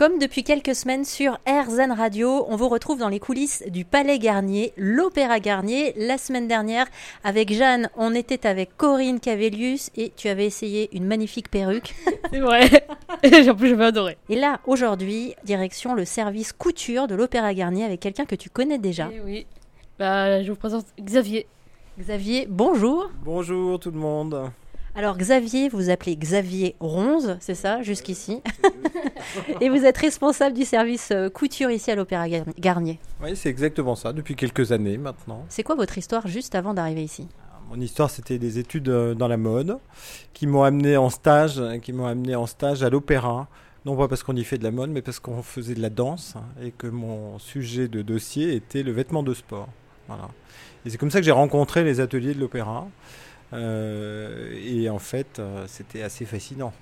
Comme 0.00 0.18
depuis 0.18 0.44
quelques 0.44 0.74
semaines 0.74 1.04
sur 1.04 1.36
RZN 1.46 1.92
Radio, 1.92 2.46
on 2.48 2.56
vous 2.56 2.70
retrouve 2.70 2.98
dans 2.98 3.10
les 3.10 3.20
coulisses 3.20 3.62
du 3.68 3.84
Palais 3.84 4.18
Garnier, 4.18 4.72
l'Opéra 4.78 5.40
Garnier. 5.40 5.92
La 5.94 6.16
semaine 6.16 6.48
dernière, 6.48 6.86
avec 7.22 7.52
Jeanne, 7.52 7.90
on 7.98 8.14
était 8.14 8.46
avec 8.46 8.74
Corinne 8.78 9.20
Cavelius 9.20 9.90
et 9.98 10.10
tu 10.16 10.28
avais 10.28 10.46
essayé 10.46 10.88
une 10.96 11.04
magnifique 11.04 11.50
perruque. 11.50 11.94
C'est 12.32 12.40
vrai. 12.40 12.86
en 13.50 13.54
plus, 13.54 13.68
j'avais 13.68 13.84
adoré. 13.84 14.16
Et 14.30 14.36
là, 14.36 14.60
aujourd'hui, 14.66 15.34
direction 15.44 15.92
le 15.92 16.06
service 16.06 16.54
couture 16.54 17.06
de 17.06 17.14
l'Opéra 17.14 17.52
Garnier 17.52 17.84
avec 17.84 18.00
quelqu'un 18.00 18.24
que 18.24 18.36
tu 18.36 18.48
connais 18.48 18.78
déjà. 18.78 19.10
Eh 19.12 19.20
oui. 19.20 19.46
Bah, 19.98 20.42
je 20.42 20.50
vous 20.50 20.56
présente 20.56 20.86
Xavier. 20.98 21.46
Xavier, 21.98 22.46
bonjour. 22.48 23.10
Bonjour 23.22 23.78
tout 23.78 23.90
le 23.90 23.98
monde. 23.98 24.50
Alors 24.94 25.16
Xavier, 25.16 25.68
vous 25.68 25.76
vous 25.76 25.90
appelez 25.90 26.16
Xavier 26.16 26.74
Ronze, 26.80 27.36
c'est 27.40 27.54
ça, 27.54 27.82
jusqu'ici? 27.82 28.40
Et 29.60 29.68
vous 29.68 29.84
êtes 29.84 29.98
responsable 29.98 30.56
du 30.56 30.64
service 30.64 31.10
euh, 31.12 31.28
couture 31.28 31.70
ici 31.70 31.90
à 31.90 31.94
l'Opéra 31.94 32.26
Garnier. 32.58 32.98
Oui, 33.22 33.36
c'est 33.36 33.48
exactement 33.48 33.94
ça, 33.94 34.12
depuis 34.12 34.36
quelques 34.36 34.72
années 34.72 34.98
maintenant. 34.98 35.44
C'est 35.48 35.62
quoi 35.62 35.74
votre 35.74 35.98
histoire 35.98 36.26
juste 36.26 36.54
avant 36.54 36.74
d'arriver 36.74 37.02
ici? 37.02 37.28
Mon 37.70 37.80
histoire, 37.80 38.10
c'était 38.10 38.38
des 38.38 38.58
études 38.58 38.88
euh, 38.88 39.14
dans 39.14 39.28
la 39.28 39.36
mode 39.36 39.78
qui 40.32 40.46
m'ont 40.46 40.62
amené 40.62 40.96
en 40.96 41.10
stage, 41.10 41.62
qui 41.82 41.92
m'ont 41.92 42.06
amené 42.06 42.34
en 42.34 42.46
stage 42.46 42.82
à 42.82 42.90
l'Opéra. 42.90 43.48
Non 43.86 43.96
pas 43.96 44.08
parce 44.08 44.22
qu'on 44.22 44.36
y 44.36 44.44
fait 44.44 44.58
de 44.58 44.64
la 44.64 44.70
mode, 44.70 44.90
mais 44.90 45.02
parce 45.02 45.20
qu'on 45.20 45.42
faisait 45.42 45.74
de 45.74 45.80
la 45.80 45.88
danse 45.88 46.34
et 46.62 46.70
que 46.70 46.86
mon 46.86 47.38
sujet 47.38 47.88
de 47.88 48.02
dossier 48.02 48.54
était 48.54 48.82
le 48.82 48.92
vêtement 48.92 49.22
de 49.22 49.32
sport. 49.32 49.68
Voilà. 50.06 50.28
Et 50.84 50.90
c'est 50.90 50.98
comme 50.98 51.10
ça 51.10 51.20
que 51.20 51.24
j'ai 51.24 51.30
rencontré 51.30 51.84
les 51.84 52.00
ateliers 52.00 52.34
de 52.34 52.40
l'Opéra. 52.40 52.86
Euh, 53.52 54.54
et 54.62 54.88
en 54.88 54.98
fait, 54.98 55.38
euh, 55.38 55.64
c'était 55.66 56.02
assez 56.02 56.24
fascinant. 56.24 56.72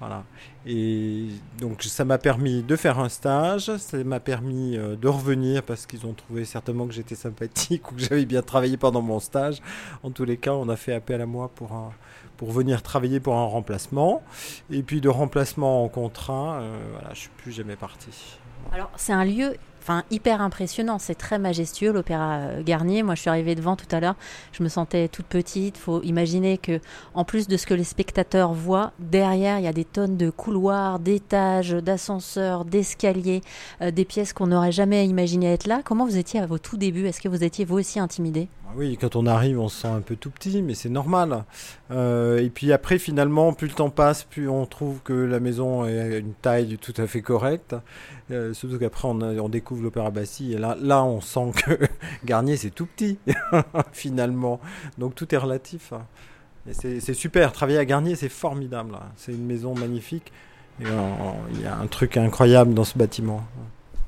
Voilà. 0.00 0.24
Et 0.66 1.28
donc, 1.58 1.82
ça 1.82 2.04
m'a 2.04 2.18
permis 2.18 2.62
de 2.62 2.76
faire 2.76 2.98
un 2.98 3.08
stage, 3.08 3.76
ça 3.76 4.02
m'a 4.04 4.20
permis 4.20 4.76
euh, 4.76 4.96
de 4.96 5.08
revenir 5.08 5.62
parce 5.62 5.86
qu'ils 5.86 6.06
ont 6.06 6.12
trouvé 6.12 6.44
certainement 6.44 6.86
que 6.86 6.92
j'étais 6.92 7.14
sympathique 7.14 7.90
ou 7.92 7.94
que 7.94 8.02
j'avais 8.02 8.26
bien 8.26 8.42
travaillé 8.42 8.76
pendant 8.76 9.02
mon 9.02 9.20
stage. 9.20 9.60
En 10.02 10.10
tous 10.10 10.24
les 10.24 10.36
cas, 10.36 10.52
on 10.52 10.68
a 10.68 10.76
fait 10.76 10.94
appel 10.94 11.20
à 11.20 11.26
moi 11.26 11.50
pour, 11.54 11.92
pour 12.36 12.52
venir 12.52 12.82
travailler 12.82 13.20
pour 13.20 13.34
un 13.34 13.46
remplacement. 13.46 14.22
Et 14.70 14.82
puis, 14.82 15.00
de 15.00 15.08
remplacement 15.08 15.84
en 15.84 15.88
contrat, 15.88 16.62
voilà, 16.92 17.10
je 17.14 17.20
suis 17.20 17.30
plus 17.38 17.52
jamais 17.52 17.76
parti. 17.76 18.38
Alors, 18.72 18.90
c'est 18.96 19.12
un 19.12 19.24
lieu 19.24 19.56
enfin 19.80 20.04
hyper 20.10 20.40
impressionnant. 20.40 20.98
C'est 20.98 21.14
très 21.14 21.38
majestueux 21.38 21.92
l'opéra 21.92 22.36
euh, 22.36 22.62
Garnier. 22.62 23.02
Moi, 23.02 23.14
je 23.14 23.20
suis 23.22 23.30
arrivée 23.30 23.54
devant 23.54 23.76
tout 23.76 23.86
à 23.90 24.00
l'heure. 24.00 24.16
Je 24.52 24.62
me 24.62 24.68
sentais 24.68 25.08
toute 25.08 25.26
petite. 25.26 25.76
Faut 25.76 26.02
imaginer 26.02 26.58
que, 26.58 26.80
en 27.14 27.24
plus 27.24 27.48
de 27.48 27.56
ce 27.56 27.66
que 27.66 27.74
les 27.74 27.84
spectateurs 27.84 28.52
voient, 28.52 28.92
derrière, 28.98 29.58
il 29.58 29.64
y 29.64 29.68
a 29.68 29.72
des 29.72 29.84
tonnes 29.84 30.16
de 30.16 30.30
couloirs, 30.30 30.98
d'étages, 30.98 31.70
d'ascenseurs, 31.70 32.64
d'escaliers, 32.64 33.42
euh, 33.82 33.90
des 33.90 34.04
pièces 34.04 34.32
qu'on 34.32 34.48
n'aurait 34.48 34.72
jamais 34.72 35.06
imaginé 35.06 35.52
être 35.52 35.66
là. 35.66 35.82
Comment 35.84 36.06
vous 36.06 36.18
étiez 36.18 36.40
à 36.40 36.46
vos 36.46 36.58
tout 36.58 36.76
débuts? 36.76 37.06
Est-ce 37.06 37.20
que 37.20 37.28
vous 37.28 37.44
étiez 37.44 37.64
vous 37.64 37.78
aussi 37.78 38.00
intimidé 38.00 38.48
ah 38.70 38.74
oui, 38.76 38.98
quand 39.00 39.16
on 39.16 39.24
arrive, 39.24 39.58
on 39.58 39.70
se 39.70 39.80
sent 39.80 39.88
un 39.88 40.02
peu 40.02 40.14
tout 40.14 40.28
petit, 40.28 40.60
mais 40.60 40.74
c'est 40.74 40.90
normal. 40.90 41.44
Euh, 41.90 42.36
et 42.36 42.50
puis 42.50 42.70
après, 42.70 42.98
finalement, 42.98 43.54
plus 43.54 43.68
le 43.68 43.72
temps 43.72 43.88
passe, 43.88 44.24
plus 44.24 44.46
on 44.46 44.66
trouve 44.66 45.00
que 45.02 45.14
la 45.14 45.40
maison 45.40 45.86
est 45.86 46.18
une 46.18 46.34
taille 46.34 46.76
tout 46.76 46.92
à 46.98 47.06
fait 47.06 47.22
correcte. 47.22 47.74
Surtout 48.52 48.78
qu'après, 48.78 49.08
on, 49.08 49.48
découvre 49.48 49.67
l'Opéra 49.76 50.10
Bassi, 50.10 50.52
et 50.52 50.58
là, 50.58 50.76
là, 50.80 51.04
on 51.04 51.20
sent 51.20 51.52
que 51.56 51.78
Garnier, 52.24 52.56
c'est 52.56 52.70
tout 52.70 52.86
petit, 52.86 53.18
finalement. 53.92 54.60
Donc 54.98 55.14
tout 55.14 55.34
est 55.34 55.38
relatif. 55.38 55.92
C'est 56.72 57.14
super, 57.14 57.52
travailler 57.52 57.78
à 57.78 57.84
Garnier, 57.84 58.14
c'est 58.14 58.28
formidable. 58.28 58.98
C'est 59.16 59.32
une 59.32 59.46
maison 59.46 59.74
magnifique. 59.74 60.32
Il 60.80 60.86
y 60.86 61.66
a 61.66 61.76
un 61.76 61.86
truc 61.86 62.16
incroyable 62.16 62.74
dans 62.74 62.84
ce 62.84 62.98
bâtiment. 62.98 63.42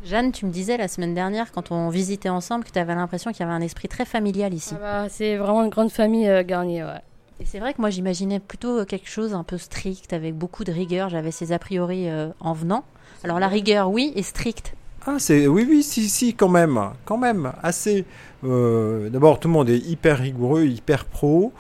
Jeanne, 0.05 0.33
tu 0.33 0.47
me 0.47 0.51
disais 0.51 0.77
la 0.77 0.89
semaine 0.89 1.15
dernière, 1.15 1.53
quand 1.53 1.73
on 1.73 1.91
visitait 1.91 2.31
ensemble, 2.31 2.65
que 2.65 2.71
tu 2.71 2.79
avais 2.79 2.95
l'impression 2.95 3.33
qu'il 3.33 3.41
y 3.41 3.43
avait 3.43 3.53
un 3.53 3.61
esprit 3.61 3.89
très 3.89 4.07
familial 4.07 4.55
ici. 4.55 4.75
Ah 4.79 5.03
bah, 5.03 5.09
c'est 5.11 5.37
vraiment 5.37 5.63
une 5.63 5.71
grande 5.71 5.91
famille 5.91 6.29
euh, 6.29 6.43
Garnier, 6.43 6.85
ouais. 6.85 7.01
Et 7.41 7.45
c'est 7.47 7.59
vrai 7.59 7.73
que 7.75 7.81
moi 7.81 7.91
j'imaginais 7.91 8.39
plutôt 8.39 8.81
euh, 8.81 8.85
quelque 8.85 9.09
chose 9.09 9.35
un 9.35 9.45
peu 9.45 9.59
strict, 9.59 10.13
avec 10.13 10.35
beaucoup 10.35 10.65
de 10.65 10.73
rigueur. 10.73 11.09
J'avais 11.11 11.31
ces 11.31 11.53
a 11.53 11.59
priori 11.59 12.09
euh, 12.09 12.29
en 12.41 12.55
venant. 12.55 12.85
Alors 13.25 13.39
la 13.41 13.49
rigueur, 13.49 13.91
oui, 13.91 14.13
et 14.15 14.23
strict. 14.23 14.75
Ah, 15.07 15.17
c'est 15.19 15.47
oui, 15.47 15.67
oui, 15.69 15.83
si, 15.83 16.09
si, 16.09 16.35
quand 16.35 16.49
même, 16.49 16.79
quand 17.05 17.17
même, 17.17 17.53
assez. 17.63 18.05
D'abord, 18.43 19.41
tout 19.41 19.49
le 19.49 19.55
monde 19.55 19.71
est 19.71 19.79
hyper 19.79 20.19
rigoureux, 20.19 20.65
hyper 20.65 21.05
pro. 21.07 21.53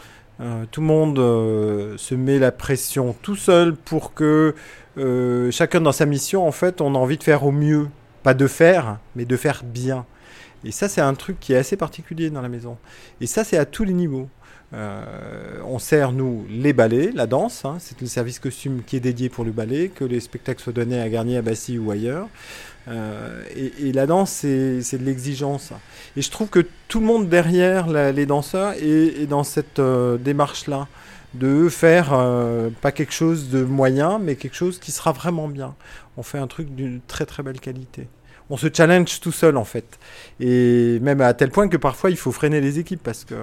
tout 0.70 0.80
le 0.80 0.86
monde 0.86 1.16
se 1.96 2.14
met 2.14 2.38
la 2.38 2.52
pression 2.52 3.14
tout 3.22 3.36
seul 3.36 3.74
pour 3.74 4.14
que 4.14 4.54
chacun 5.50 5.80
dans 5.80 5.92
sa 5.92 6.06
mission, 6.06 6.46
en 6.46 6.52
fait, 6.52 6.80
on 6.80 6.94
a 6.94 6.98
envie 6.98 7.16
de 7.16 7.24
faire 7.24 7.44
au 7.44 7.52
mieux 7.52 7.88
pas 8.22 8.34
de 8.34 8.46
faire, 8.46 8.98
mais 9.16 9.24
de 9.24 9.36
faire 9.36 9.62
bien. 9.64 10.06
Et 10.64 10.72
ça, 10.72 10.88
c'est 10.88 11.00
un 11.00 11.14
truc 11.14 11.40
qui 11.40 11.52
est 11.54 11.56
assez 11.56 11.76
particulier 11.76 12.30
dans 12.30 12.42
la 12.42 12.48
maison. 12.48 12.76
Et 13.20 13.26
ça, 13.26 13.44
c'est 13.44 13.56
à 13.56 13.64
tous 13.64 13.84
les 13.84 13.94
niveaux. 13.94 14.28
Euh, 14.72 15.58
on 15.66 15.78
sert, 15.78 16.12
nous, 16.12 16.46
les 16.48 16.72
ballets, 16.72 17.10
la 17.14 17.26
danse. 17.26 17.64
Hein. 17.64 17.76
c'est 17.80 18.00
le 18.00 18.06
service 18.06 18.38
costume 18.38 18.82
qui 18.86 18.96
est 18.96 19.00
dédié 19.00 19.28
pour 19.28 19.44
le 19.44 19.50
ballet, 19.50 19.88
que 19.88 20.04
les 20.04 20.20
spectacles 20.20 20.62
soient 20.62 20.72
donnés 20.72 21.00
à 21.00 21.08
Garnier, 21.08 21.38
à 21.38 21.42
Bassy 21.42 21.78
ou 21.78 21.90
ailleurs. 21.90 22.28
Euh, 22.88 23.42
et, 23.56 23.92
la 23.92 24.06
danse, 24.06 24.30
c'est 24.30 24.98
de 24.98 25.04
l'exigence. 25.04 25.72
Et 26.16 26.22
je 26.22 26.30
trouve 26.30 26.48
que 26.48 26.66
tout 26.88 27.00
le 27.00 27.06
monde 27.06 27.28
derrière 27.28 27.88
les 27.88 28.26
danseurs 28.26 28.74
est, 28.80 29.26
dans 29.26 29.44
cette 29.44 29.78
euh, 29.78 30.16
démarche-là 30.16 30.88
de 31.34 31.68
faire 31.68 32.08
pas 32.80 32.90
quelque 32.90 33.12
chose 33.12 33.50
de 33.50 33.62
moyen, 33.62 34.18
mais 34.18 34.34
quelque 34.34 34.56
chose 34.56 34.80
qui 34.80 34.90
sera 34.90 35.12
vraiment 35.12 35.46
bien. 35.46 35.76
On 36.16 36.24
fait 36.24 36.38
un 36.38 36.48
truc 36.48 36.74
d'une 36.74 37.00
très 37.06 37.24
très 37.24 37.44
belle 37.44 37.60
qualité 37.60 38.08
on 38.50 38.56
se 38.56 38.66
challenge 38.72 39.20
tout 39.20 39.32
seul 39.32 39.56
en 39.56 39.64
fait. 39.64 39.98
Et 40.40 40.98
même 41.00 41.20
à 41.20 41.32
tel 41.34 41.50
point 41.50 41.68
que 41.68 41.76
parfois 41.76 42.10
il 42.10 42.16
faut 42.16 42.32
freiner 42.32 42.60
les 42.60 42.78
équipes 42.78 43.02
parce 43.02 43.24
que 43.24 43.34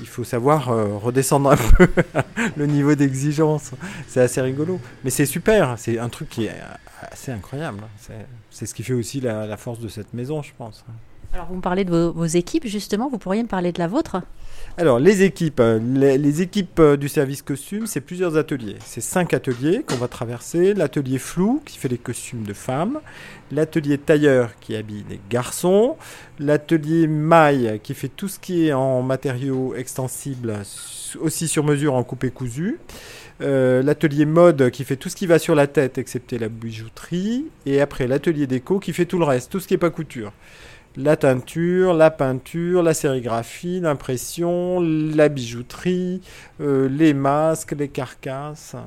il 0.00 0.06
faut 0.06 0.24
savoir 0.24 0.70
euh, 0.70 0.96
redescendre 0.96 1.50
un 1.52 1.56
peu 1.78 1.88
le 2.56 2.66
niveau 2.66 2.94
d'exigence. 2.94 3.70
C'est 4.08 4.20
assez 4.20 4.40
rigolo. 4.40 4.80
Mais 5.04 5.10
c'est 5.10 5.26
super, 5.26 5.78
c'est 5.78 5.98
un 5.98 6.08
truc 6.08 6.28
qui 6.28 6.46
est 6.46 6.60
assez 7.00 7.30
incroyable. 7.32 7.80
C'est 8.50 8.66
ce 8.66 8.74
qui 8.74 8.82
fait 8.82 8.92
aussi 8.92 9.20
la, 9.20 9.56
force 9.56 9.78
de 9.78 9.88
cette 9.88 10.12
maison, 10.14 10.42
je 10.42 10.52
pense. 10.56 10.84
Alors 11.34 11.46
vous 11.46 11.56
me 11.56 11.60
parlez 11.60 11.84
de 11.84 11.90
vos 11.90 12.26
équipes 12.26 12.66
justement, 12.66 13.08
vous 13.08 13.18
pourriez 13.18 13.42
me 13.42 13.48
parler 13.48 13.72
de 13.72 13.80
la 13.80 13.88
vôtre? 13.88 14.22
Alors, 14.78 15.00
les 15.00 15.22
équipes, 15.22 15.60
euh, 15.60 15.78
les, 15.80 16.42
équipes 16.42 16.78
euh, 16.78 16.96
du 16.96 17.08
service 17.08 17.42
costume, 17.42 17.86
c'est 17.86 18.00
plusieurs 18.00 18.36
ateliers. 18.36 18.76
C'est 18.84 19.00
cinq 19.00 19.34
ateliers 19.34 19.84
qu'on 19.86 19.96
va 19.96 20.06
traverser. 20.08 20.74
L'atelier 20.74 21.18
flou 21.18 21.60
qui 21.64 21.78
fait 21.78 21.88
les 21.88 21.98
costumes 21.98 22.44
de 22.44 22.52
femmes, 22.52 23.00
l'atelier 23.50 23.98
tailleur 23.98 24.50
qui 24.60 24.76
habille 24.76 25.04
les 25.10 25.20
garçons, 25.28 25.96
l'atelier 26.38 27.08
maille 27.08 27.80
qui 27.82 27.94
fait 27.94 28.08
tout 28.08 28.28
ce 28.28 28.38
qui 28.38 28.68
est 28.68 28.72
en 28.72 29.02
matériaux 29.02 29.74
extensibles, 29.74 30.54
aussi 31.20 31.48
sur 31.48 31.64
mesure 31.64 31.94
en 31.94 32.04
coupé 32.04 32.30
cousu. 32.30 32.78
Euh, 33.40 33.82
l'atelier 33.82 34.26
mode 34.26 34.70
qui 34.70 34.84
fait 34.84 34.94
tout 34.94 35.08
ce 35.08 35.16
qui 35.16 35.26
va 35.26 35.40
sur 35.40 35.56
la 35.56 35.66
tête 35.66 35.98
excepté 35.98 36.38
la 36.38 36.48
bijouterie 36.48 37.46
et 37.66 37.80
après 37.80 38.06
l'atelier 38.06 38.46
déco 38.46 38.78
qui 38.78 38.92
fait 38.92 39.06
tout 39.06 39.18
le 39.18 39.24
reste, 39.24 39.50
tout 39.50 39.58
ce 39.58 39.66
qui 39.66 39.74
n'est 39.74 39.78
pas 39.78 39.90
couture 39.90 40.32
la 40.96 41.16
teinture, 41.16 41.94
la 41.94 42.10
peinture, 42.10 42.82
la 42.82 42.94
sérigraphie, 42.94 43.80
l'impression, 43.80 44.80
la 44.80 45.28
bijouterie, 45.28 46.20
euh, 46.60 46.88
les 46.88 47.14
masques, 47.14 47.72
les 47.72 47.88
carcasses. 47.88 48.74
Hein, 48.74 48.86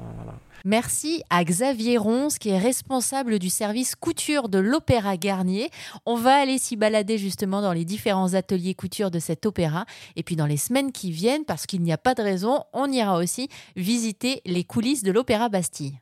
Merci 0.66 1.23
à 1.29 1.44
Xavier 1.44 1.97
Ronce 1.97 2.40
qui 2.40 2.50
est 2.50 2.57
responsable 2.57 3.40
du 3.40 3.50
service 3.50 3.95
couture 3.95 4.50
de 4.50 4.57
l'Opéra 4.57 5.16
Garnier. 5.16 5.69
On 6.06 6.16
va 6.16 6.35
aller 6.35 6.57
s'y 6.57 6.75
balader 6.75 7.18
justement 7.18 7.62
dans 7.62 7.73
les 7.73 7.85
différents 7.85 8.34
ateliers 8.34 8.74
couture 8.74 9.12
de 9.12 9.19
cet 9.19 9.45
opéra. 9.45 9.85
Et 10.16 10.24
puis 10.24 10.35
dans 10.35 10.45
les 10.45 10.57
semaines 10.57 10.91
qui 10.91 11.12
viennent, 11.12 11.45
parce 11.45 11.68
qu'il 11.68 11.81
n'y 11.84 11.94
a 11.94 11.97
pas 11.97 12.16
de 12.16 12.22
raison, 12.22 12.63
on 12.74 12.91
ira 12.91 13.18
aussi 13.18 13.47
visiter 13.75 14.41
les 14.45 14.63
coulisses 14.63 15.03
de 15.03 15.12
l'Opéra 15.12 15.47
Bastille. 15.47 16.00